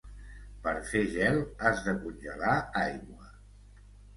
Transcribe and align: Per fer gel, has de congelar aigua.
Per 0.63 0.71
fer 0.91 1.01
gel, 1.17 1.37
has 1.65 1.83
de 1.89 1.95
congelar 2.07 2.57
aigua. 2.85 3.31